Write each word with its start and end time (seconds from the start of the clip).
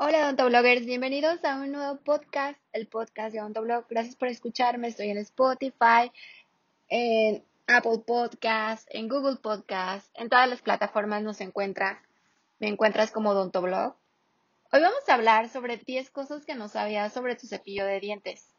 Hola 0.00 0.26
odontobloggers, 0.26 0.86
bienvenidos 0.86 1.44
a 1.44 1.56
un 1.56 1.72
nuevo 1.72 1.98
podcast, 1.98 2.56
el 2.72 2.86
podcast 2.86 3.32
de 3.32 3.40
Odontoblog. 3.40 3.84
Gracias 3.90 4.14
por 4.14 4.28
escucharme, 4.28 4.86
estoy 4.86 5.10
en 5.10 5.18
Spotify, 5.18 6.12
en 6.88 7.42
Apple 7.66 7.98
Podcast, 8.06 8.86
en 8.92 9.08
Google 9.08 9.38
Podcast, 9.42 10.08
en 10.14 10.28
todas 10.28 10.48
las 10.48 10.62
plataformas 10.62 11.24
nos 11.24 11.40
encuentras, 11.40 11.98
me 12.60 12.68
encuentras 12.68 13.10
como 13.10 13.30
Odontoblog. 13.30 13.96
Hoy 14.70 14.80
vamos 14.80 15.02
a 15.08 15.14
hablar 15.14 15.48
sobre 15.48 15.78
10 15.78 16.10
cosas 16.10 16.44
que 16.44 16.54
no 16.54 16.68
sabías 16.68 17.12
sobre 17.12 17.34
tu 17.34 17.48
cepillo 17.48 17.84
de 17.84 17.98
dientes. 17.98 18.54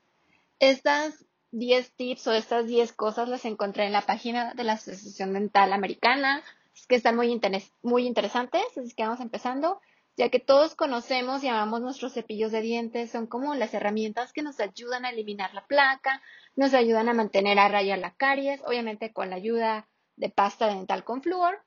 Estas 0.60 1.24
10 1.52 1.92
tips 1.92 2.28
o 2.28 2.34
estas 2.34 2.68
10 2.68 2.92
cosas 2.92 3.30
las 3.30 3.46
encontré 3.46 3.86
en 3.86 3.94
la 3.94 4.02
página 4.02 4.54
de 4.56 4.66
la 4.66 4.74
Asociación 4.74 5.32
Dental 5.32 5.72
Americana, 5.72 6.44
es 6.76 6.86
que 6.86 6.96
están 6.96 7.16
muy, 7.16 7.40
muy 7.82 8.06
interesantes, 8.06 8.66
así 8.78 8.94
que 8.94 9.04
vamos 9.04 9.22
empezando 9.22 9.80
ya 10.20 10.28
que 10.28 10.42
todos 10.42 10.76
conocemos 10.76 11.46
y 11.46 11.48
amamos 11.48 11.80
nuestros 11.80 12.12
cepillos 12.12 12.52
de 12.52 12.60
dientes, 12.60 13.10
son 13.10 13.26
como 13.26 13.56
las 13.56 13.74
herramientas 13.74 14.34
que 14.34 14.42
nos 14.42 14.60
ayudan 14.60 15.06
a 15.06 15.12
eliminar 15.12 15.54
la 15.54 15.66
placa, 15.66 16.22
nos 16.58 16.74
ayudan 16.74 17.08
a 17.08 17.14
mantener 17.14 17.58
a 17.58 17.70
raya 17.70 17.96
la 17.96 18.14
caries, 18.16 18.62
obviamente 18.66 19.14
con 19.14 19.30
la 19.30 19.38
ayuda 19.38 19.88
de 20.18 20.30
pasta 20.30 20.68
dental 20.68 21.06
con 21.06 21.24
flúor 21.24 21.64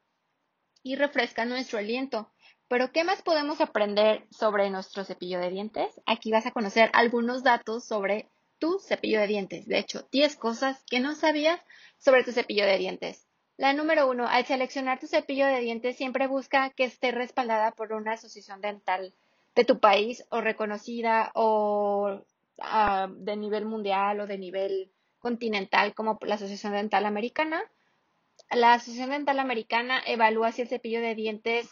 y 0.83 0.97
refrescan 0.97 1.49
nuestro 1.49 1.79
aliento. 1.79 2.31
Pero, 2.69 2.93
¿qué 2.93 3.05
más 3.05 3.23
podemos 3.23 3.63
aprender 3.63 4.27
sobre 4.31 4.69
nuestro 4.69 5.03
cepillo 5.05 5.41
de 5.41 5.49
dientes? 5.49 5.99
Aquí 6.05 6.31
vas 6.31 6.45
a 6.45 6.51
conocer 6.53 6.91
algunos 6.93 7.43
datos 7.43 7.87
sobre 7.87 8.29
tu 8.59 8.79
cepillo 8.81 9.21
de 9.21 9.29
dientes. 9.29 9.67
De 9.67 9.79
hecho, 9.79 10.07
10 10.13 10.37
cosas 10.37 10.85
que 10.91 11.01
no 11.01 11.15
sabías 11.15 11.59
sobre 11.97 12.23
tu 12.23 12.33
cepillo 12.33 12.67
de 12.67 12.77
dientes. 12.77 13.27
La 13.57 13.73
número 13.73 14.09
uno, 14.09 14.27
al 14.27 14.47
seleccionar 14.47 14.99
tu 14.99 15.07
cepillo 15.07 15.47
de 15.47 15.61
dientes, 15.61 15.97
siempre 15.97 16.27
busca 16.27 16.71
que 16.71 16.85
esté 16.85 17.13
respaldada 17.13 17.73
por 17.73 17.93
una 17.93 18.13
asociación 18.13 18.61
dental 18.61 19.15
de 19.55 19.65
tu 19.65 19.79
país 19.79 20.25
o 20.31 20.41
reconocida 20.41 21.31
o 21.35 22.23
ah, 22.61 23.09
de 23.11 23.37
nivel 23.37 23.67
mundial 23.67 24.21
o 24.21 24.27
de 24.27 24.39
nivel 24.39 24.91
continental 25.19 25.95
como 25.95 26.19
la 26.23 26.35
Asociación 26.35 26.73
Dental 26.73 27.07
Americana. 27.07 27.63
La 28.51 28.75
Asociación 28.75 29.11
Dental 29.11 29.39
Americana 29.39 30.03
evalúa 30.07 30.53
si 30.53 30.63
el 30.63 30.69
cepillo 30.69 31.01
de 31.01 31.15
dientes 31.15 31.71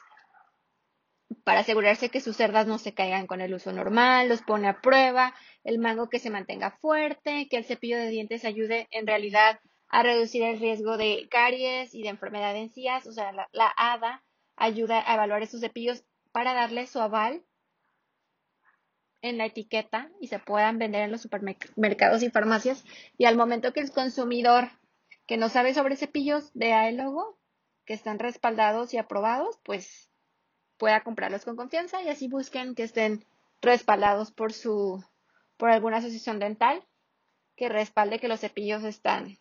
para 1.45 1.61
asegurarse 1.61 2.11
que 2.11 2.21
sus 2.21 2.37
cerdas 2.37 2.67
no 2.67 2.79
se 2.79 2.93
caigan 2.93 3.27
con 3.27 3.41
el 3.41 3.55
uso 3.55 3.73
normal, 3.73 4.29
los 4.29 4.43
pone 4.43 4.69
a 4.69 4.81
prueba, 4.81 5.35
el 5.65 5.79
mango 5.79 6.09
que 6.09 6.19
se 6.19 6.31
mantenga 6.31 6.73
fuerte, 6.73 7.49
que 7.49 7.57
el 7.57 7.65
cepillo 7.65 7.97
de 7.99 8.09
dientes 8.09 8.45
ayude 8.45 8.89
en 8.91 9.07
realidad 9.07 9.61
a 9.91 10.05
reducir 10.05 10.43
el 10.43 10.61
riesgo 10.61 10.97
de 10.97 11.29
caries 11.29 11.95
y 11.95 12.03
de 12.03 12.09
enfermedad 12.09 12.55
de 12.55 12.61
encías. 12.61 13.07
O 13.07 13.13
sea, 13.13 13.33
la, 13.33 13.75
ADA 13.77 14.23
ayuda 14.57 15.03
a 15.05 15.15
evaluar 15.15 15.43
estos 15.43 15.61
cepillos 15.61 16.05
para 16.33 16.55
darle 16.55 16.87
su 16.87 17.01
aval 17.01 17.45
en 19.21 19.37
la 19.37 19.47
etiqueta 19.47 20.11
y 20.21 20.29
se 20.29 20.39
puedan 20.39 20.79
vender 20.79 21.03
en 21.03 21.11
los 21.11 21.23
supermercados 21.23 22.23
y 22.23 22.31
farmacias. 22.31 22.85
Y 23.19 23.25
al 23.25 23.37
momento 23.37 23.73
que 23.73 23.81
el 23.81 23.91
consumidor 23.91 24.71
que 25.27 25.37
no 25.37 25.49
sabe 25.49 25.75
sobre 25.75 25.97
cepillos 25.97 26.51
vea 26.55 26.89
el 26.89 26.97
logo, 26.97 27.39
que 27.85 27.95
están 27.95 28.19
respaldados 28.19 28.95
y 28.95 28.99
aprobados, 28.99 29.59
pues 29.65 30.11
pueda 30.77 31.03
comprarlos 31.03 31.45
con 31.45 31.57
confianza 31.57 32.03
y 32.03 32.09
así 32.09 32.29
busquen 32.29 32.75
que 32.75 32.85
estén 32.85 33.27
respaldados 33.61 34.31
por 34.31 34.53
su 34.53 35.05
por 35.57 35.69
alguna 35.69 35.99
asociación 35.99 36.39
dental 36.39 36.83
que 37.57 37.69
respalde 37.69 38.19
que 38.19 38.29
los 38.29 38.41
cepillos 38.41 38.85
están 38.85 39.40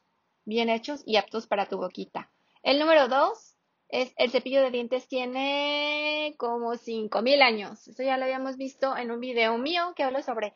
bien 0.49 0.69
hechos 0.69 1.03
y 1.05 1.15
aptos 1.15 1.47
para 1.47 1.67
tu 1.67 1.77
boquita. 1.77 2.29
El 2.63 2.79
número 2.79 3.07
dos 3.07 3.55
es 3.87 4.13
el 4.17 4.29
cepillo 4.29 4.61
de 4.61 4.71
dientes 4.71 5.07
tiene 5.07 6.35
como 6.37 6.75
5000 6.75 7.41
años. 7.41 7.87
Eso 7.87 8.03
ya 8.03 8.17
lo 8.17 8.25
habíamos 8.25 8.57
visto 8.57 8.97
en 8.97 9.11
un 9.11 9.19
video 9.19 9.57
mío 9.57 9.93
que 9.95 10.03
habla 10.03 10.21
sobre 10.21 10.53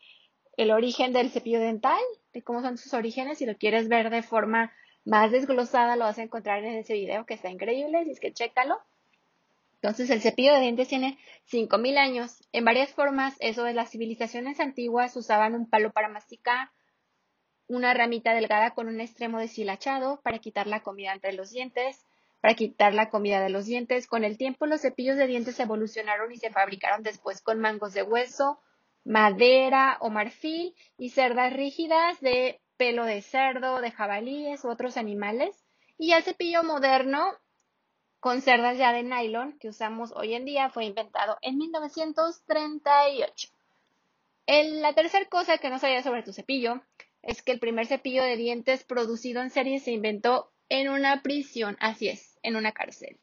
el 0.58 0.72
origen 0.72 1.14
del 1.14 1.32
cepillo 1.32 1.60
dental, 1.60 2.00
de 2.34 2.44
cómo 2.44 2.62
son 2.62 2.78
sus 2.78 2.94
orígenes. 2.94 3.40
Si 3.40 3.46
lo 3.46 3.58
quieres 3.58 3.88
ver 3.88 4.10
de 4.10 4.22
forma 4.22 4.72
más 5.06 5.32
desglosada, 5.32 5.96
lo 5.96 6.06
vas 6.06 6.20
a 6.20 6.24
encontrar 6.24 6.64
en 6.64 6.76
ese 6.76 6.94
video 6.94 7.26
que 7.26 7.34
está 7.34 7.50
increíble, 7.50 7.98
así 7.98 8.12
es 8.12 8.20
que 8.20 8.34
chécalo. 8.34 8.80
Entonces, 9.76 10.10
el 10.12 10.22
cepillo 10.22 10.54
de 10.54 10.62
dientes 10.62 10.88
tiene 10.88 11.18
5000 11.46 11.98
años. 11.98 12.48
En 12.54 12.64
varias 12.64 12.94
formas, 12.94 13.36
eso 13.40 13.64
de 13.64 13.74
las 13.74 13.90
civilizaciones 13.90 14.60
antiguas 14.60 15.16
usaban 15.18 15.56
un 15.56 15.70
palo 15.70 15.92
para 15.92 16.08
masticar, 16.08 16.70
una 17.68 17.94
ramita 17.94 18.34
delgada 18.34 18.72
con 18.72 18.88
un 18.88 19.02
extremo 19.02 19.40
deshilachado 19.40 20.22
para 20.22 20.40
quitar 20.40 20.68
la 20.68 20.82
comida 20.82 21.14
entre 21.14 21.34
los 21.34 21.52
dientes, 21.52 22.06
para 22.42 22.56
quitar 22.56 22.94
la 22.94 23.10
comida 23.10 23.42
de 23.42 23.50
los 23.50 23.66
dientes. 23.66 24.08
Con 24.08 24.24
el 24.24 24.38
tiempo 24.38 24.66
los 24.66 24.82
cepillos 24.82 25.18
de 25.18 25.28
dientes 25.28 25.60
evolucionaron 25.60 26.32
y 26.32 26.38
se 26.38 26.52
fabricaron 26.52 27.04
después 27.04 27.42
con 27.42 27.60
mangos 27.60 27.94
de 27.94 28.04
hueso, 28.04 28.60
madera 29.06 29.98
o 30.02 30.10
marfil 30.10 30.76
y 30.98 31.10
cerdas 31.10 31.54
rígidas 31.54 32.20
de 32.20 32.62
pelo 32.78 33.06
de 33.06 33.22
cerdo, 33.22 33.82
de 33.82 33.92
jabalíes 33.92 34.64
u 34.64 34.70
otros 34.70 34.98
animales. 34.98 35.64
Y 35.98 36.12
el 36.12 36.24
cepillo 36.24 36.64
moderno 36.64 37.32
con 38.20 38.42
cerdas 38.42 38.78
ya 38.78 38.94
de 38.94 39.04
nylon 39.04 39.58
que 39.60 39.70
usamos 39.70 40.14
hoy 40.16 40.34
en 40.34 40.46
día 40.46 40.70
fue 40.70 40.86
inventado 40.86 41.38
en 41.42 41.58
1938. 41.58 43.50
la 44.48 44.94
tercera 44.94 45.26
cosa 45.30 45.58
que 45.58 45.70
no 45.70 45.80
sabía 45.80 46.04
sobre 46.04 46.24
tu 46.24 46.34
cepillo 46.34 46.82
es 47.24 47.42
que 47.42 47.54
el 47.54 47.60
primer 47.60 47.88
cepillo 47.88 48.22
de 48.22 48.38
dientes 48.38 48.84
producido 48.84 49.42
en 49.42 49.50
serie 49.50 49.80
se 49.80 49.92
inventó 49.92 50.52
en 50.70 50.90
una 50.90 51.24
prisión, 51.24 51.78
así 51.80 52.10
es, 52.10 52.38
en 52.44 52.56
una 52.56 52.74
cárcel. 52.74 53.20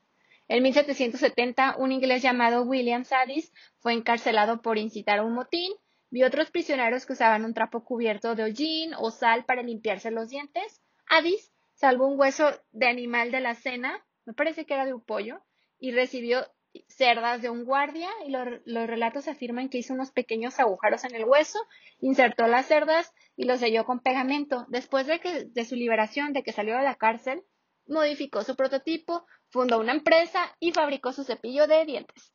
En 0.48 0.62
1770, 0.64 1.76
un 1.78 1.92
inglés 1.92 2.22
llamado 2.22 2.62
William 2.62 3.04
Sadis 3.04 3.52
fue 3.78 3.92
encarcelado 3.92 4.62
por 4.62 4.78
incitar 4.78 5.20
a 5.20 5.24
un 5.24 5.34
motín. 5.34 5.72
Vi 6.10 6.24
otros 6.24 6.50
prisioneros 6.50 7.06
que 7.06 7.12
usaban 7.12 7.44
un 7.44 7.54
trapo 7.54 7.84
cubierto 7.84 8.34
de 8.34 8.42
hollín 8.42 8.94
o 8.98 9.12
sal 9.12 9.44
para 9.44 9.62
limpiarse 9.62 10.10
los 10.10 10.28
dientes. 10.28 10.82
Addis 11.06 11.52
salvó 11.74 12.08
un 12.08 12.18
hueso 12.18 12.50
de 12.72 12.88
animal 12.88 13.30
de 13.30 13.40
la 13.40 13.54
cena, 13.54 14.04
me 14.24 14.32
parece 14.32 14.66
que 14.66 14.74
era 14.74 14.86
de 14.86 14.94
un 14.94 15.02
pollo, 15.02 15.40
y 15.78 15.92
recibió 15.92 16.44
cerdas 16.88 17.42
de 17.42 17.50
un 17.50 17.64
guardia 17.64 18.10
y 18.26 18.30
los 18.30 18.86
relatos 18.86 19.28
afirman 19.28 19.68
que 19.68 19.78
hizo 19.78 19.94
unos 19.94 20.10
pequeños 20.12 20.60
agujeros 20.60 21.04
en 21.04 21.14
el 21.14 21.24
hueso, 21.24 21.58
insertó 22.00 22.46
las 22.46 22.66
cerdas 22.66 23.12
y 23.36 23.44
los 23.44 23.60
selló 23.60 23.84
con 23.84 24.00
pegamento. 24.00 24.66
Después 24.68 25.06
de, 25.06 25.20
que, 25.20 25.46
de 25.46 25.64
su 25.64 25.76
liberación, 25.76 26.32
de 26.32 26.42
que 26.42 26.52
salió 26.52 26.76
de 26.76 26.84
la 26.84 26.94
cárcel, 26.94 27.42
modificó 27.86 28.42
su 28.42 28.56
prototipo, 28.56 29.26
fundó 29.48 29.80
una 29.80 29.92
empresa 29.92 30.56
y 30.60 30.72
fabricó 30.72 31.12
su 31.12 31.24
cepillo 31.24 31.66
de 31.66 31.84
dientes. 31.84 32.32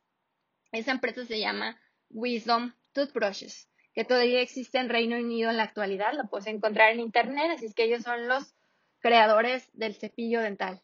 Esa 0.72 0.92
empresa 0.92 1.24
se 1.24 1.38
llama 1.38 1.80
Wisdom 2.10 2.74
Toothbrushes, 2.92 3.70
que 3.94 4.04
todavía 4.04 4.40
existe 4.40 4.78
en 4.78 4.88
Reino 4.88 5.16
Unido 5.16 5.50
en 5.50 5.56
la 5.56 5.62
actualidad, 5.62 6.12
lo 6.12 6.28
puedes 6.28 6.46
encontrar 6.46 6.92
en 6.92 7.00
internet, 7.00 7.52
así 7.54 7.66
es 7.66 7.74
que 7.74 7.84
ellos 7.84 8.02
son 8.02 8.28
los 8.28 8.54
creadores 8.98 9.68
del 9.72 9.94
cepillo 9.94 10.40
dental, 10.40 10.82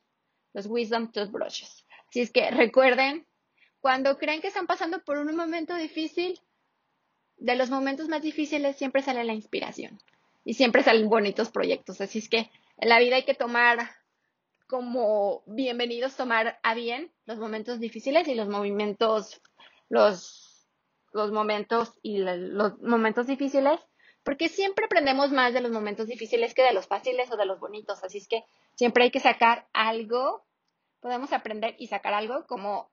los 0.52 0.66
Wisdom 0.66 1.12
Toothbrushes. 1.12 1.86
Así 2.08 2.20
es 2.20 2.30
que 2.30 2.50
recuerden 2.50 3.26
cuando 3.82 4.16
creen 4.16 4.40
que 4.40 4.46
están 4.46 4.68
pasando 4.68 5.00
por 5.00 5.18
un 5.18 5.34
momento 5.34 5.74
difícil, 5.74 6.40
de 7.36 7.56
los 7.56 7.68
momentos 7.68 8.08
más 8.08 8.22
difíciles 8.22 8.76
siempre 8.76 9.02
sale 9.02 9.24
la 9.24 9.34
inspiración 9.34 10.00
y 10.44 10.54
siempre 10.54 10.84
salen 10.84 11.08
bonitos 11.08 11.50
proyectos. 11.50 12.00
Así 12.00 12.20
es 12.20 12.28
que 12.28 12.48
en 12.78 12.88
la 12.88 13.00
vida 13.00 13.16
hay 13.16 13.24
que 13.24 13.34
tomar 13.34 13.90
como 14.68 15.42
bienvenidos, 15.46 16.16
tomar 16.16 16.60
a 16.62 16.74
bien 16.74 17.12
los 17.26 17.38
momentos 17.38 17.80
difíciles 17.80 18.28
y 18.28 18.36
los 18.36 18.48
movimientos, 18.48 19.42
los, 19.88 20.68
los 21.12 21.32
momentos 21.32 21.98
y 22.02 22.18
los 22.18 22.80
momentos 22.80 23.26
difíciles, 23.26 23.80
porque 24.22 24.48
siempre 24.48 24.84
aprendemos 24.84 25.32
más 25.32 25.54
de 25.54 25.60
los 25.60 25.72
momentos 25.72 26.06
difíciles 26.06 26.54
que 26.54 26.62
de 26.62 26.72
los 26.72 26.86
fáciles 26.86 27.32
o 27.32 27.36
de 27.36 27.46
los 27.46 27.58
bonitos. 27.58 28.04
Así 28.04 28.18
es 28.18 28.28
que 28.28 28.44
siempre 28.76 29.02
hay 29.02 29.10
que 29.10 29.18
sacar 29.18 29.66
algo, 29.72 30.44
podemos 31.00 31.32
aprender 31.32 31.74
y 31.78 31.88
sacar 31.88 32.14
algo 32.14 32.46
como 32.46 32.92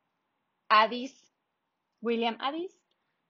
Addis, 0.70 1.34
William 2.02 2.38
Addis, 2.40 2.80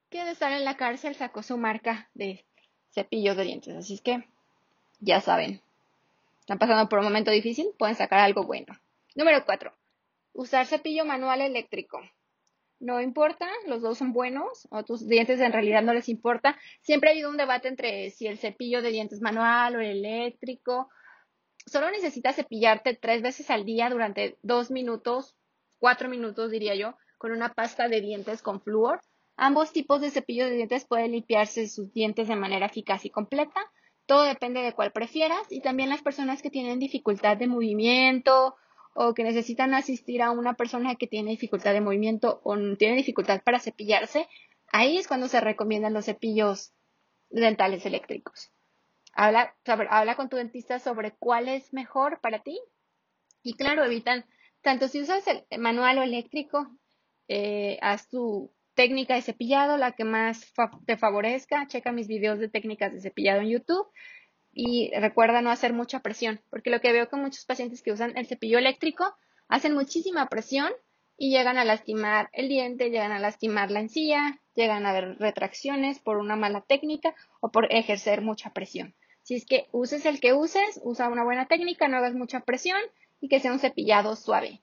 que 0.10 0.24
de 0.24 0.32
estar 0.32 0.52
en 0.52 0.66
la 0.66 0.78
cárcel 0.78 1.16
sacó 1.16 1.42
su 1.42 1.58
marca 1.58 2.10
de 2.14 2.46
cepillos 2.92 3.38
de 3.38 3.44
dientes. 3.44 3.76
Así 3.76 3.96
es 3.96 4.02
que 4.02 4.24
ya 5.00 5.22
saben, 5.22 5.62
están 6.42 6.60
pasando 6.60 6.90
por 6.90 7.00
un 7.00 7.06
momento 7.06 7.32
difícil, 7.32 7.68
pueden 7.78 7.96
sacar 7.96 8.20
algo 8.20 8.44
bueno. 8.44 8.78
Número 9.16 9.46
4. 9.46 9.72
Usar 10.34 10.66
cepillo 10.66 11.06
manual 11.06 11.42
eléctrico. 11.42 12.02
No 12.80 13.02
importa, 13.02 13.48
los 13.68 13.82
dos 13.82 13.98
son 13.98 14.14
buenos, 14.14 14.68
o 14.72 14.84
tus 14.84 15.08
dientes 15.08 15.40
en 15.42 15.52
realidad 15.52 15.84
no 15.84 15.94
les 15.94 16.08
importa. 16.10 16.58
Siempre 16.82 17.10
ha 17.10 17.14
habido 17.14 17.30
un 17.30 17.38
debate 17.38 17.68
entre 17.68 18.10
si 18.12 18.26
el 18.26 18.38
cepillo 18.38 18.82
de 18.82 18.90
dientes 18.90 19.22
manual 19.22 19.76
o 19.76 19.80
el 19.80 20.04
eléctrico. 20.04 20.90
Solo 21.66 21.92
necesitas 21.92 22.38
cepillarte 22.38 22.96
tres 22.96 23.22
veces 23.22 23.50
al 23.50 23.66
día 23.66 23.90
durante 23.90 24.38
dos 24.42 24.72
minutos, 24.72 25.36
cuatro 25.78 26.10
minutos 26.10 26.52
diría 26.52 26.76
yo, 26.76 26.96
con 27.20 27.32
una 27.32 27.54
pasta 27.54 27.88
de 27.88 28.02
dientes 28.02 28.42
con 28.42 28.62
flúor. 28.62 29.02
Ambos 29.38 29.72
tipos 29.72 30.02
de 30.02 30.10
cepillo 30.10 30.46
de 30.46 30.56
dientes 30.56 30.86
pueden 30.86 31.12
limpiarse 31.12 31.68
sus 31.68 31.94
dientes 31.94 32.28
de 32.28 32.36
manera 32.36 32.66
eficaz 32.66 33.06
y 33.06 33.12
completa. 33.12 33.62
Todo 34.08 34.24
depende 34.24 34.62
de 34.62 34.74
cuál 34.74 34.92
prefieras. 34.92 35.46
Y 35.52 35.62
también 35.62 35.90
las 35.90 36.02
personas 36.02 36.42
que 36.42 36.50
tienen 36.50 36.80
dificultad 36.80 37.38
de 37.38 37.46
movimiento 37.46 38.56
o 38.96 39.14
que 39.14 39.24
necesitan 39.24 39.76
asistir 39.76 40.24
a 40.24 40.32
una 40.32 40.56
persona 40.56 40.96
que 40.96 41.06
tiene 41.06 41.30
dificultad 41.30 41.74
de 41.74 41.82
movimiento 41.82 42.42
o 42.44 42.58
tiene 42.76 42.96
dificultad 42.96 43.42
para 43.44 43.60
cepillarse, 43.60 44.28
Ahí 44.72 44.98
es 44.98 45.08
cuando 45.08 45.28
se 45.28 45.42
recomiendan 45.42 45.94
los 45.94 46.06
cepillos 46.06 46.74
dentales 47.30 47.86
eléctricos. 47.86 48.52
Habla, 49.14 49.56
habla 49.90 50.16
con 50.16 50.30
tu 50.30 50.38
dentista 50.38 50.80
sobre 50.80 51.16
cuál 51.16 51.48
es 51.48 51.74
mejor 51.74 52.22
para 52.22 52.44
ti. 52.44 52.60
Y 53.42 53.56
claro, 53.56 53.84
evitan, 53.84 54.26
tanto 54.62 54.88
si 54.88 55.02
usas 55.02 55.26
el 55.28 55.46
manual 55.60 55.98
o 55.98 56.04
eléctrico, 56.04 56.70
eh, 57.30 57.78
haz 57.82 58.10
tu 58.10 58.52
técnica 58.74 59.16
de 59.16 59.22
cepillado, 59.22 59.78
la 59.78 59.94
que 59.94 60.04
más 60.04 60.52
te 60.86 60.98
favorezca. 60.98 61.68
Checa 61.68 61.92
mis 61.92 62.08
videos 62.08 62.40
de 62.40 62.50
técnicas 62.50 62.92
de 62.92 63.00
cepillado 63.00 63.42
en 63.42 63.50
YouTube 63.50 63.88
y 64.52 64.92
recuerda 64.96 65.42
no 65.42 65.52
hacer 65.52 65.74
mucha 65.74 66.02
presión, 66.02 66.42
porque 66.50 66.70
lo 66.70 66.82
que 66.82 66.92
veo 66.92 67.10
con 67.10 67.22
muchos 67.22 67.46
pacientes 67.46 67.82
que 67.82 67.92
usan 67.92 68.18
el 68.18 68.28
cepillo 68.28 68.58
eléctrico, 68.58 69.16
hacen 69.48 69.74
muchísima 69.74 70.28
presión 70.28 70.72
y 71.18 71.32
llegan 71.32 71.58
a 71.58 71.66
lastimar 71.66 72.30
el 72.34 72.50
diente, 72.50 72.90
llegan 72.90 73.12
a 73.12 73.20
lastimar 73.20 73.72
la 73.72 73.82
encía, 73.82 74.40
llegan 74.56 74.86
a 74.86 74.90
haber 74.90 75.18
retracciones 75.20 76.00
por 76.00 76.18
una 76.18 76.36
mala 76.36 76.62
técnica 76.62 77.14
o 77.42 77.52
por 77.52 77.72
ejercer 77.72 78.22
mucha 78.22 78.52
presión. 78.52 78.96
Si 79.24 79.36
es 79.36 79.46
que 79.46 79.68
uses 79.72 80.06
el 80.06 80.20
que 80.20 80.34
uses, 80.34 80.80
usa 80.84 81.10
una 81.10 81.24
buena 81.24 81.48
técnica, 81.48 81.88
no 81.88 81.98
hagas 81.98 82.16
mucha 82.16 82.40
presión 82.40 82.80
y 83.22 83.28
que 83.28 83.40
sea 83.40 83.52
un 83.52 83.60
cepillado 83.60 84.16
suave. 84.16 84.62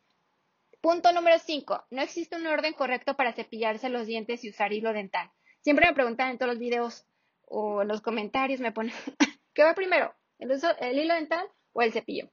Punto 0.86 1.10
número 1.12 1.40
5. 1.40 1.86
No 1.90 2.00
existe 2.00 2.36
un 2.36 2.46
orden 2.46 2.72
correcto 2.72 3.16
para 3.16 3.32
cepillarse 3.32 3.88
los 3.88 4.06
dientes 4.06 4.44
y 4.44 4.50
usar 4.50 4.72
hilo 4.72 4.92
dental. 4.92 5.32
Siempre 5.60 5.88
me 5.88 5.94
preguntan 5.94 6.30
en 6.30 6.38
todos 6.38 6.52
los 6.52 6.60
videos 6.60 7.04
o 7.42 7.82
en 7.82 7.88
los 7.88 8.00
comentarios, 8.00 8.60
me 8.60 8.70
ponen, 8.70 8.94
¿qué 9.52 9.64
va 9.64 9.74
primero? 9.74 10.14
¿El, 10.38 10.48
¿El 10.78 10.98
hilo 11.00 11.14
dental 11.14 11.44
o 11.72 11.82
el 11.82 11.92
cepillo? 11.92 12.30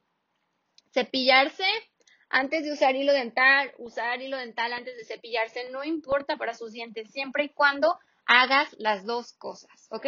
Cepillarse 0.92 1.64
antes 2.28 2.62
de 2.62 2.72
usar 2.72 2.94
hilo 2.94 3.12
dental, 3.12 3.72
usar 3.76 4.22
hilo 4.22 4.36
dental 4.36 4.72
antes 4.72 4.96
de 4.98 5.04
cepillarse, 5.04 5.68
no 5.72 5.82
importa 5.82 6.36
para 6.36 6.54
sus 6.54 6.70
dientes, 6.70 7.10
siempre 7.10 7.46
y 7.46 7.48
cuando 7.48 7.98
hagas 8.24 8.72
las 8.78 9.04
dos 9.04 9.32
cosas, 9.32 9.88
¿ok? 9.90 10.06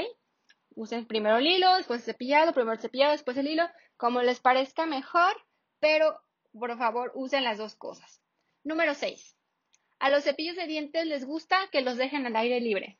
Usen 0.77 1.09
primero 1.09 1.39
el 1.39 1.49
hilo, 1.49 1.75
después 1.79 1.99
el 1.99 2.15
cepillado, 2.15 2.53
primero 2.53 2.75
el 2.75 2.81
cepillado, 2.81 3.11
después 3.11 3.37
el 3.39 3.49
hilo, 3.49 3.65
como 3.97 4.23
les 4.23 4.39
parezca 4.39 4.87
mejor, 4.87 5.35
pero 5.81 6.21
por 6.57 6.79
favor 6.79 7.11
usen 7.17 7.43
las 7.43 7.59
dos 7.59 7.75
cosas. 7.75 8.23
Número 8.67 8.95
6. 8.95 9.37
A 10.01 10.11
los 10.11 10.25
cepillos 10.25 10.57
de 10.57 10.67
dientes 10.67 11.07
les 11.07 11.25
gusta 11.25 11.69
que 11.71 11.83
los 11.83 11.97
dejen 11.97 12.27
al 12.27 12.35
aire 12.35 12.61
libre. 12.61 12.99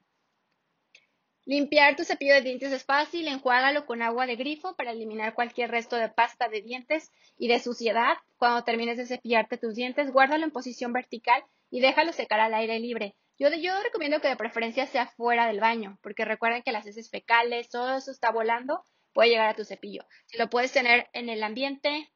Limpiar 1.45 1.97
tu 1.97 2.05
cepillo 2.05 2.35
de 2.35 2.43
dientes 2.43 2.71
es 2.71 2.85
fácil, 2.85 3.27
enjuágalo 3.27 3.85
con 3.85 4.01
agua 4.01 4.27
de 4.27 4.37
grifo 4.37 4.77
para 4.77 4.93
eliminar 4.93 5.35
cualquier 5.35 5.73
resto 5.73 5.97
de 5.97 6.09
pasta 6.09 6.49
de 6.49 6.63
dientes 6.63 7.11
y 7.37 7.49
de 7.49 7.59
suciedad. 7.59 8.17
Cuando 8.37 8.63
termines 8.63 8.97
de 8.97 9.07
cepillarte 9.07 9.59
tus 9.59 9.75
dientes, 9.75 10.13
guárdalo 10.13 10.45
en 10.45 10.53
posición 10.53 10.93
vertical 10.93 11.43
y 11.69 11.81
déjalo 11.81 12.13
secar 12.13 12.39
al 12.39 12.55
aire 12.55 12.79
libre. 12.79 13.17
Yo, 13.37 13.49
yo 13.53 13.73
recomiendo 13.83 14.21
que 14.21 14.29
de 14.29 14.37
preferencia 14.37 14.87
sea 14.87 15.09
fuera 15.17 15.49
del 15.49 15.59
baño, 15.59 15.99
porque 16.01 16.25
recuerden 16.25 16.63
que 16.63 16.71
las 16.71 16.87
heces 16.87 17.11
fecales, 17.11 17.71
todo 17.71 17.97
eso 17.97 18.13
está 18.13 18.31
volando, 18.31 18.85
puede 19.13 19.31
llegar 19.31 19.49
a 19.49 19.57
tu 19.57 19.65
cepillo. 19.65 20.07
Si 20.27 20.39
lo 20.39 20.49
puedes 20.49 20.71
tener 20.71 21.09
en 21.13 21.29
el 21.29 21.43
ambiente, 21.43 22.09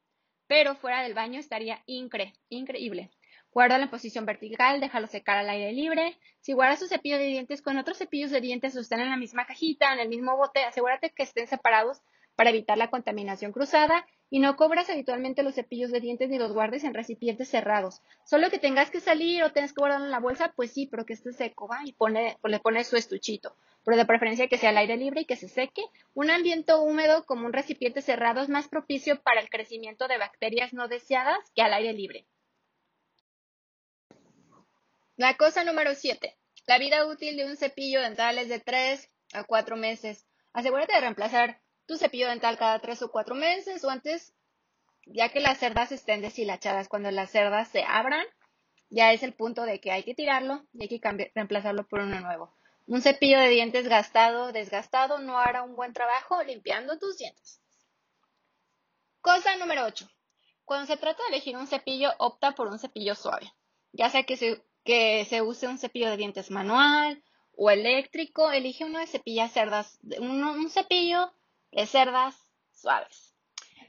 pero 0.47 0.76
fuera 0.76 1.02
del 1.02 1.14
baño 1.14 1.41
estaría 1.41 1.82
increíble. 1.87 3.11
Guárdalo 3.52 3.85
en 3.85 3.91
posición 3.91 4.26
vertical, 4.26 4.81
déjalo 4.81 5.08
secar 5.08 5.37
al 5.37 5.50
aire 5.50 5.73
libre. 5.73 6.17
Si 6.41 6.52
guardas 6.52 6.79
tu 6.79 6.87
cepillo 6.87 7.19
de 7.19 7.26
dientes 7.26 7.62
con 7.62 7.79
otros 7.79 7.99
cepillos 7.99 8.31
de 8.31 8.41
dientes 8.41 8.76
o 8.76 8.81
están 8.81 9.00
en 9.00 9.11
la 9.11 9.17
misma 9.17 9.44
cajita, 9.44 9.93
en 9.93 9.99
el 9.99 10.08
mismo 10.08 10.37
bote, 10.37 10.62
asegúrate 10.64 11.11
que 11.11 11.25
estén 11.25 11.49
separados 11.49 12.00
para 12.37 12.50
evitar 12.50 12.79
la 12.79 12.91
contaminación 12.91 13.52
cruzada 13.52 14.06
y 14.31 14.38
no 14.38 14.56
cobras 14.56 14.88
habitualmente 14.88 15.43
los 15.43 15.56
cepillos 15.56 15.91
de 15.91 16.00
dientes 16.00 16.31
ni 16.31 16.38
los 16.38 16.52
guardes 16.52 16.85
en 16.85 16.94
recipientes 16.94 17.49
cerrados. 17.49 18.00
Solo 18.25 18.49
que 18.49 18.58
tengas 18.58 18.91
que 18.91 19.00
salir 19.00 19.43
o 19.43 19.52
tengas 19.52 19.73
que 19.73 19.81
guardarlo 19.81 20.06
en 20.06 20.12
la 20.12 20.20
bolsa, 20.20 20.52
pues 20.55 20.73
sí, 20.73 20.87
pero 20.87 21.05
que 21.05 21.14
esté 21.14 21.32
seco, 21.32 21.67
¿va? 21.67 21.81
Y 21.85 21.93
pone, 21.93 22.38
le 22.43 22.61
pones 22.61 22.87
su 22.87 22.97
estuchito. 22.97 23.56
Pero 23.85 23.97
de 23.97 24.06
preferencia 24.06 24.47
que 24.47 24.58
sea 24.58 24.70
al 24.70 24.79
aire 24.79 24.97
libre 24.97 25.23
y 25.23 25.25
que 25.25 25.37
se 25.37 25.49
seque. 25.49 25.82
Un 26.14 26.31
ambiente 26.31 26.73
húmedo 26.75 27.26
como 27.26 27.47
un 27.47 27.52
recipiente 27.52 28.00
cerrado 28.00 28.41
es 28.41 28.49
más 28.49 28.69
propicio 28.69 29.20
para 29.20 29.41
el 29.41 29.50
crecimiento 29.50 30.06
de 30.06 30.19
bacterias 30.19 30.73
no 30.73 30.87
deseadas 30.87 31.50
que 31.55 31.62
al 31.62 31.75
aire 31.75 31.93
libre. 31.93 32.26
La 35.20 35.37
cosa 35.37 35.64
número 35.64 35.94
7. 35.94 36.34
La 36.67 36.78
vida 36.78 37.05
útil 37.05 37.37
de 37.37 37.44
un 37.44 37.58
cepillo 37.58 38.00
dental 38.00 38.38
es 38.38 38.49
de 38.49 38.58
3 38.58 39.06
a 39.34 39.44
4 39.44 39.76
meses. 39.76 40.26
Asegúrate 40.55 40.94
de 40.94 41.00
reemplazar 41.02 41.61
tu 41.84 41.99
cepillo 41.99 42.26
dental 42.26 42.56
cada 42.56 42.78
3 42.78 43.02
o 43.02 43.11
4 43.11 43.34
meses 43.34 43.84
o 43.84 43.90
antes, 43.90 44.32
ya 45.05 45.28
que 45.28 45.40
las 45.40 45.58
cerdas 45.58 45.93
estén 45.93 46.22
deshilachadas. 46.22 46.88
Cuando 46.88 47.11
las 47.11 47.31
cerdas 47.31 47.69
se 47.69 47.82
abran, 47.82 48.25
ya 48.88 49.12
es 49.12 49.22
el 49.22 49.34
punto 49.34 49.64
de 49.64 49.78
que 49.78 49.93
hay 49.93 50.05
que 50.05 50.14
tirarlo 50.14 50.64
y 50.72 50.84
hay 50.84 50.88
que 50.88 51.31
reemplazarlo 51.34 51.87
por 51.87 52.00
uno 52.00 52.19
nuevo. 52.20 52.56
Un 52.87 53.02
cepillo 53.02 53.38
de 53.40 53.50
dientes 53.50 53.88
gastado, 53.88 54.52
desgastado, 54.52 55.19
no 55.19 55.38
hará 55.38 55.64
un 55.64 55.76
buen 55.76 55.93
trabajo 55.93 56.43
limpiando 56.44 56.99
tus 56.99 57.19
dientes. 57.19 57.61
Cosa 59.20 59.55
número 59.56 59.84
8. 59.84 60.08
Cuando 60.64 60.87
se 60.87 60.96
trata 60.96 61.23
de 61.25 61.28
elegir 61.37 61.58
un 61.58 61.66
cepillo, 61.66 62.11
opta 62.16 62.52
por 62.52 62.69
un 62.69 62.78
cepillo 62.78 63.14
suave. 63.14 63.52
Ya 63.93 64.08
sea 64.08 64.23
que 64.23 64.38
se 64.38 64.64
que 64.84 65.24
se 65.26 65.42
use 65.42 65.66
un 65.66 65.78
cepillo 65.78 66.10
de 66.10 66.16
dientes 66.16 66.50
manual 66.50 67.22
o 67.56 67.70
eléctrico, 67.70 68.50
elige 68.50 68.84
uno 68.84 68.98
de 68.98 69.06
cepillas 69.06 69.52
cerdas, 69.52 69.98
un, 70.18 70.70
cepillo 70.70 71.32
de 71.72 71.86
cerdas 71.86 72.36
suaves. 72.72 73.34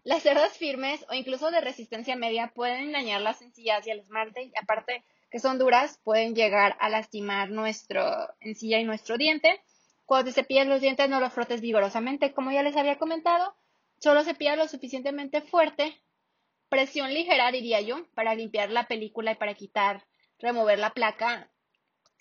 Las 0.03 0.23
cerdas 0.23 0.57
firmes 0.57 1.05
o 1.09 1.13
incluso 1.13 1.51
de 1.51 1.61
resistencia 1.61 2.15
media 2.15 2.51
pueden 2.53 2.91
dañar 2.91 3.21
las 3.21 3.41
encías 3.41 3.85
y 3.85 3.91
el 3.91 3.99
esmalte 3.99 4.43
y 4.43 4.51
aparte 4.61 5.03
que 5.29 5.39
son 5.39 5.57
duras 5.57 5.99
pueden 6.03 6.35
llegar 6.35 6.75
a 6.79 6.89
lastimar 6.89 7.49
nuestro 7.51 8.03
encilla 8.41 8.79
y 8.79 8.83
nuestro 8.83 9.17
diente. 9.17 9.61
Cuando 10.05 10.25
te 10.25 10.33
cepillas 10.33 10.67
los 10.67 10.81
dientes 10.81 11.07
no 11.07 11.21
los 11.21 11.31
frotes 11.31 11.61
vigorosamente, 11.61 12.33
como 12.33 12.51
ya 12.51 12.63
les 12.63 12.75
había 12.75 12.97
comentado, 12.97 13.55
solo 13.99 14.23
cepilla 14.23 14.57
lo 14.57 14.67
suficientemente 14.67 15.41
fuerte, 15.41 16.01
presión 16.67 17.13
ligera 17.13 17.51
diría 17.51 17.79
yo, 17.79 18.05
para 18.13 18.35
limpiar 18.35 18.71
la 18.71 18.87
película 18.87 19.31
y 19.31 19.35
para 19.35 19.53
quitar 19.53 20.05
remover 20.41 20.79
la 20.79 20.93
placa 20.93 21.49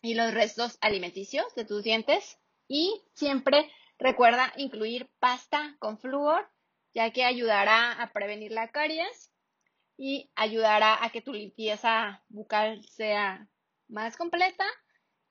y 0.03 0.15
los 0.15 0.33
restos 0.33 0.79
alimenticios 0.81 1.55
de 1.55 1.65
tus 1.65 1.83
dientes. 1.83 2.39
Y 2.69 3.03
siempre 3.15 3.71
recuerda 3.99 4.53
incluir 4.57 5.11
pasta 5.19 5.77
con 5.79 5.99
flúor, 5.99 6.49
ya 6.95 7.11
que 7.11 7.25
ayudará 7.25 7.93
a 7.93 8.13
prevenir 8.13 8.53
la 8.53 8.71
caries 8.71 9.33
y 9.97 10.31
ayudará 10.35 11.05
a 11.05 11.11
que 11.11 11.21
tu 11.21 11.33
limpieza 11.33 12.25
bucal 12.29 12.83
sea 12.85 13.49
más 13.89 14.17
completa 14.17 14.65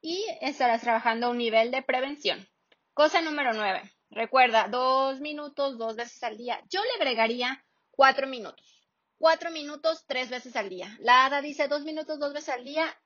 y 0.01 0.25
estarás 0.41 0.81
trabajando 0.81 1.27
a 1.27 1.29
un 1.29 1.37
nivel 1.37 1.71
de 1.71 1.81
prevención. 1.81 2.47
Cosa 2.93 3.21
número 3.21 3.53
9. 3.53 3.81
Recuerda, 4.11 4.67
dos 4.67 5.19
minutos 5.21 5.77
dos 5.77 5.95
veces 5.95 6.21
al 6.23 6.37
día. 6.37 6.61
Yo 6.69 6.83
le 6.83 6.91
agregaría 7.01 7.63
cuatro 7.91 8.27
minutos 8.27 8.78
cuatro 9.19 9.51
minutos 9.51 10.05
tres 10.07 10.29
veces 10.29 10.55
al 10.55 10.69
día. 10.69 10.97
La 11.01 11.25
ADA 11.25 11.41
dice 11.41 11.67
dos 11.67 11.83
minutos 11.83 12.19
dos 12.19 12.33
veces 12.33 12.49
al 12.49 12.63
día. 12.63 12.99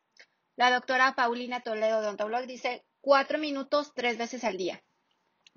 La 0.55 0.72
doctora 0.72 1.15
Paulina 1.15 1.62
Toledo 1.62 2.01
de 2.01 2.08
Ontoblog 2.08 2.46
dice 2.46 2.86
cuatro 3.01 3.39
minutos 3.39 3.91
tres 3.93 4.17
veces 4.17 4.43
al 4.43 4.55
día. 4.55 4.82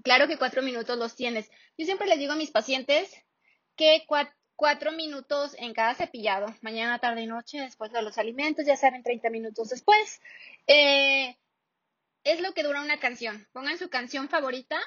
Claro 0.03 0.27
que 0.27 0.39
cuatro 0.39 0.63
minutos 0.63 0.99
los 0.99 1.15
tienes. 1.15 1.51
Yo 1.77 1.85
siempre 1.85 2.09
les 2.09 2.19
digo 2.19 2.33
a 2.33 2.37
mis 2.37 2.51
pacientes 2.51 3.15
que 3.77 4.05
cuatro, 4.57 4.93
minutos 4.93 5.55
en 5.59 5.75
cada 5.75 5.95
cepillado, 5.95 6.47
mañana, 6.63 6.99
tarde 6.99 7.23
y 7.23 7.27
noche, 7.27 7.61
después 7.61 7.93
de 7.93 8.01
los 8.01 8.17
alimentos, 8.17 8.65
ya 8.65 8.77
saben, 8.77 9.03
30 9.03 9.29
minutos 9.29 9.69
después. 9.69 10.21
Eh, 10.67 11.37
es 12.25 12.41
lo 12.41 12.55
que 12.55 12.63
dura 12.63 12.81
una 12.81 12.99
canción. 12.99 13.47
Pongan 13.53 13.79
su 13.79 13.91
canción 13.91 14.31
favorita, 14.31 14.81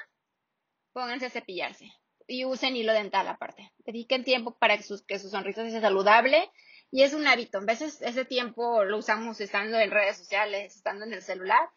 pónganse 0.92 1.26
a 1.26 1.30
cepillarse 1.30 1.92
y 2.30 2.44
usen 2.44 2.76
hilo 2.76 2.92
dental 2.92 3.26
aparte. 3.26 3.72
Dediquen 3.84 4.22
tiempo 4.22 4.52
para 4.52 4.76
que, 4.76 4.84
sus, 4.84 5.02
que 5.02 5.18
su 5.18 5.28
sonrisa 5.28 5.68
sea 5.68 5.80
saludable 5.80 6.48
y 6.92 7.02
es 7.02 7.12
un 7.12 7.26
hábito. 7.26 7.58
A 7.58 7.62
veces 7.62 8.00
ese 8.02 8.24
tiempo 8.24 8.84
lo 8.84 8.98
usamos 8.98 9.40
estando 9.40 9.78
en 9.78 9.90
redes 9.90 10.16
sociales, 10.16 10.76
estando 10.76 11.04
en 11.04 11.12
el 11.12 11.22
celular. 11.22 11.68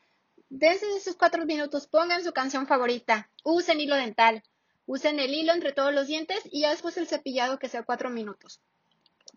Dense 0.49 0.85
esos 0.95 1.15
cuatro 1.15 1.45
minutos, 1.45 1.87
pongan 1.87 2.23
su 2.23 2.33
canción 2.33 2.67
favorita, 2.67 3.31
usen 3.43 3.81
hilo 3.81 3.95
dental, 3.95 4.43
usen 4.85 5.19
el 5.19 5.33
hilo 5.33 5.53
entre 5.53 5.73
todos 5.73 5.91
los 5.91 6.05
dientes 6.05 6.39
y 6.45 6.61
ya 6.61 6.69
después 6.69 6.97
el 6.97 7.07
cepillado 7.07 7.57
que 7.57 7.69
sea 7.69 7.81
cuatro 7.81 8.11
minutos. 8.11 8.61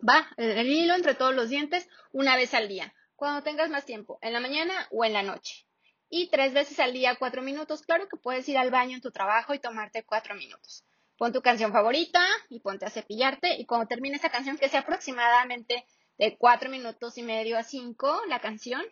Va, 0.07 0.27
el 0.37 0.67
hilo 0.67 0.93
entre 0.93 1.15
todos 1.15 1.33
los 1.33 1.49
dientes 1.49 1.89
una 2.11 2.35
vez 2.35 2.53
al 2.53 2.67
día, 2.67 2.93
cuando 3.15 3.41
tengas 3.41 3.71
más 3.71 3.85
tiempo, 3.85 4.19
en 4.21 4.33
la 4.33 4.39
mañana 4.39 4.87
o 4.91 5.03
en 5.03 5.13
la 5.13 5.23
noche. 5.23 5.65
Y 6.09 6.29
tres 6.29 6.53
veces 6.53 6.79
al 6.79 6.93
día, 6.93 7.15
cuatro 7.15 7.41
minutos. 7.41 7.81
Claro 7.81 8.07
que 8.07 8.15
puedes 8.15 8.47
ir 8.47 8.57
al 8.57 8.71
baño 8.71 8.95
en 8.95 9.01
tu 9.01 9.11
trabajo 9.11 9.53
y 9.53 9.59
tomarte 9.59 10.03
cuatro 10.03 10.35
minutos. 10.35 10.85
Pon 11.17 11.33
tu 11.33 11.41
canción 11.41 11.71
favorita 11.71 12.23
y 12.49 12.59
ponte 12.59 12.85
a 12.85 12.89
cepillarte 12.89 13.55
y 13.59 13.65
cuando 13.65 13.87
termine 13.87 14.17
esa 14.17 14.29
canción, 14.29 14.57
que 14.57 14.69
sea 14.69 14.81
aproximadamente 14.81 15.85
de 16.17 16.37
cuatro 16.37 16.69
minutos 16.69 17.17
y 17.17 17.23
medio 17.23 17.57
a 17.57 17.63
cinco 17.63 18.21
la 18.27 18.39
canción, 18.39 18.83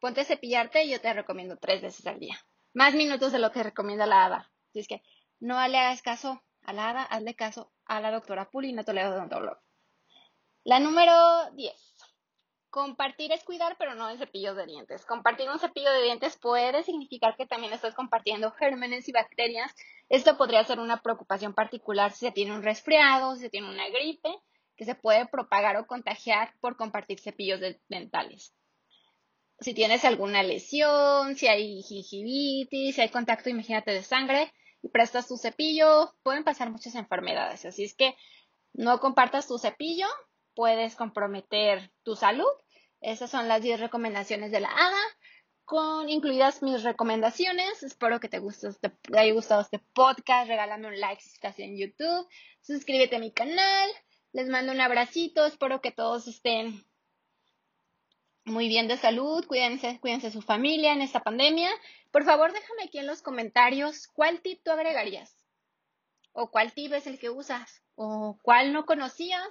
ponte 0.00 0.22
a 0.22 0.24
cepillarte 0.24 0.84
y 0.84 0.90
yo 0.90 1.00
te 1.00 1.12
recomiendo 1.12 1.58
tres 1.58 1.82
veces 1.82 2.06
al 2.06 2.18
día. 2.18 2.38
Más 2.72 2.94
minutos 2.94 3.32
de 3.32 3.38
lo 3.38 3.52
que 3.52 3.62
recomienda 3.62 4.06
la 4.06 4.24
hada. 4.24 4.52
Así 4.70 4.80
es 4.80 4.88
que 4.88 5.02
no 5.40 5.66
le 5.68 5.78
hagas 5.78 6.02
caso 6.02 6.42
a 6.62 6.72
la 6.72 6.90
hada, 6.90 7.02
hazle 7.02 7.34
caso 7.34 7.72
a 7.84 8.00
la 8.00 8.10
doctora 8.10 8.50
Pulina 8.50 8.84
Toledo 8.84 9.10
de 9.10 9.16
Odontoblog. 9.16 9.58
La 10.64 10.80
número 10.80 11.50
10. 11.52 11.94
Compartir 12.70 13.32
es 13.32 13.44
cuidar, 13.44 13.76
pero 13.78 13.94
no 13.94 14.10
en 14.10 14.18
cepillos 14.18 14.54
de 14.54 14.66
dientes. 14.66 15.06
Compartir 15.06 15.48
un 15.48 15.58
cepillo 15.58 15.90
de 15.90 16.02
dientes 16.02 16.36
puede 16.36 16.82
significar 16.82 17.34
que 17.36 17.46
también 17.46 17.72
estás 17.72 17.94
compartiendo 17.94 18.50
gérmenes 18.52 19.08
y 19.08 19.12
bacterias. 19.12 19.74
Esto 20.10 20.36
podría 20.36 20.62
ser 20.64 20.78
una 20.78 21.00
preocupación 21.00 21.54
particular 21.54 22.12
si 22.12 22.26
se 22.26 22.32
tiene 22.32 22.52
un 22.52 22.62
resfriado, 22.62 23.34
si 23.36 23.42
se 23.42 23.50
tiene 23.50 23.70
una 23.70 23.88
gripe, 23.88 24.28
que 24.76 24.84
se 24.84 24.94
puede 24.94 25.26
propagar 25.26 25.76
o 25.76 25.86
contagiar 25.86 26.52
por 26.60 26.76
compartir 26.76 27.20
cepillos 27.20 27.60
dentales. 27.88 28.54
Si 29.60 29.74
tienes 29.74 30.04
alguna 30.04 30.42
lesión, 30.42 31.36
si 31.36 31.48
hay 31.48 31.82
gingivitis, 31.82 32.94
si 32.94 33.00
hay 33.00 33.08
contacto, 33.08 33.48
imagínate, 33.48 33.92
de 33.92 34.02
sangre 34.02 34.52
y 34.82 34.88
prestas 34.88 35.26
tu 35.26 35.36
cepillo, 35.36 36.14
pueden 36.22 36.44
pasar 36.44 36.70
muchas 36.70 36.94
enfermedades. 36.94 37.64
Así 37.64 37.82
es 37.82 37.94
que 37.94 38.14
no 38.72 39.00
compartas 39.00 39.48
tu 39.48 39.58
cepillo, 39.58 40.06
puedes 40.58 40.96
comprometer 40.96 41.92
tu 42.02 42.16
salud. 42.16 42.50
Esas 43.00 43.30
son 43.30 43.46
las 43.46 43.62
10 43.62 43.78
recomendaciones 43.78 44.50
de 44.50 44.58
la 44.58 44.68
ADA, 44.68 45.04
con 45.64 46.08
incluidas 46.08 46.64
mis 46.64 46.82
recomendaciones. 46.82 47.84
Espero 47.84 48.18
que 48.18 48.28
te, 48.28 48.40
guste 48.40 48.66
este, 48.66 48.88
te 48.88 49.18
haya 49.20 49.32
gustado 49.32 49.60
este 49.60 49.78
podcast. 49.78 50.48
Regálame 50.48 50.88
un 50.88 50.98
like 50.98 51.22
si 51.22 51.28
estás 51.28 51.60
en 51.60 51.78
YouTube. 51.78 52.26
Suscríbete 52.60 53.14
a 53.14 53.18
mi 53.20 53.30
canal. 53.30 53.88
Les 54.32 54.48
mando 54.48 54.72
un 54.72 54.80
abracito. 54.80 55.46
Espero 55.46 55.80
que 55.80 55.92
todos 55.92 56.26
estén 56.26 56.84
muy 58.44 58.66
bien 58.66 58.88
de 58.88 58.96
salud. 58.96 59.46
Cuídense, 59.46 60.00
cuídense 60.00 60.26
de 60.26 60.32
su 60.32 60.42
familia 60.42 60.92
en 60.92 61.02
esta 61.02 61.20
pandemia. 61.20 61.70
Por 62.10 62.24
favor, 62.24 62.52
déjame 62.52 62.82
aquí 62.82 62.98
en 62.98 63.06
los 63.06 63.22
comentarios 63.22 64.08
cuál 64.08 64.40
tip 64.40 64.60
tú 64.64 64.72
agregarías. 64.72 65.36
O 66.32 66.50
cuál 66.50 66.72
tip 66.72 66.94
es 66.94 67.06
el 67.06 67.20
que 67.20 67.30
usas. 67.30 67.84
O 67.94 68.36
cuál 68.42 68.72
no 68.72 68.86
conocías 68.86 69.46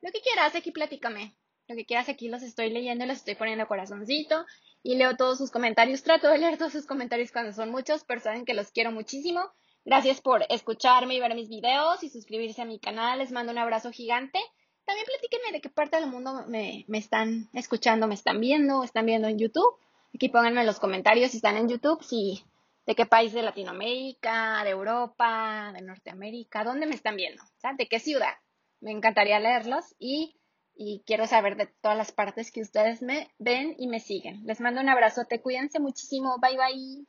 lo 0.00 0.10
que 0.12 0.20
quieras, 0.20 0.54
aquí 0.54 0.70
platícame. 0.70 1.34
Lo 1.68 1.76
que 1.76 1.84
quieras, 1.84 2.08
aquí 2.08 2.28
los 2.28 2.42
estoy 2.42 2.70
leyendo, 2.70 3.04
los 3.04 3.18
estoy 3.18 3.34
poniendo 3.34 3.68
corazoncito 3.68 4.46
y 4.82 4.96
leo 4.96 5.16
todos 5.16 5.36
sus 5.36 5.50
comentarios. 5.50 6.02
Trato 6.02 6.28
de 6.28 6.38
leer 6.38 6.56
todos 6.56 6.72
sus 6.72 6.86
comentarios 6.86 7.30
cuando 7.30 7.52
son 7.52 7.70
muchos, 7.70 8.04
pero 8.04 8.20
saben 8.20 8.46
que 8.46 8.54
los 8.54 8.70
quiero 8.70 8.90
muchísimo. 8.90 9.40
Gracias 9.84 10.20
por 10.20 10.46
escucharme 10.48 11.14
y 11.14 11.20
ver 11.20 11.34
mis 11.34 11.48
videos 11.48 12.02
y 12.02 12.08
suscribirse 12.08 12.62
a 12.62 12.64
mi 12.64 12.78
canal. 12.78 13.18
Les 13.18 13.32
mando 13.32 13.52
un 13.52 13.58
abrazo 13.58 13.90
gigante. 13.90 14.38
También 14.86 15.06
platíquenme 15.06 15.52
de 15.52 15.60
qué 15.60 15.68
parte 15.68 16.00
del 16.00 16.08
mundo 16.08 16.46
me, 16.48 16.86
me 16.88 16.98
están 16.98 17.50
escuchando, 17.52 18.06
me 18.06 18.14
están 18.14 18.40
viendo, 18.40 18.82
están 18.82 19.04
viendo 19.04 19.28
en 19.28 19.38
YouTube. 19.38 19.76
Aquí 20.14 20.30
pónganme 20.30 20.60
en 20.60 20.66
los 20.66 20.80
comentarios 20.80 21.32
si 21.32 21.36
están 21.36 21.58
en 21.58 21.68
YouTube, 21.68 22.02
si 22.02 22.42
de 22.86 22.94
qué 22.94 23.04
país 23.04 23.34
de 23.34 23.42
Latinoamérica, 23.42 24.64
de 24.64 24.70
Europa, 24.70 25.70
de 25.74 25.82
Norteamérica, 25.82 26.64
dónde 26.64 26.86
me 26.86 26.94
están 26.94 27.16
viendo, 27.16 27.42
¿de 27.76 27.86
qué 27.86 28.00
ciudad? 28.00 28.32
Me 28.80 28.92
encantaría 28.92 29.40
leerlos 29.40 29.94
y, 29.98 30.40
y 30.74 31.02
quiero 31.06 31.26
saber 31.26 31.56
de 31.56 31.66
todas 31.80 31.96
las 31.96 32.12
partes 32.12 32.52
que 32.52 32.62
ustedes 32.62 33.02
me 33.02 33.30
ven 33.38 33.74
y 33.78 33.88
me 33.88 34.00
siguen. 34.00 34.44
Les 34.44 34.60
mando 34.60 34.80
un 34.80 34.88
abrazote, 34.88 35.40
cuídense 35.40 35.80
muchísimo, 35.80 36.38
bye 36.40 36.56
bye. 36.56 37.06